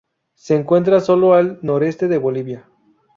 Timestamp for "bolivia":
2.17-2.67